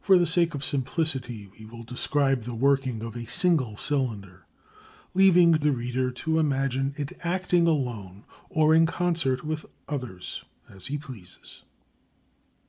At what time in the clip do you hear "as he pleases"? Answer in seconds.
10.68-11.62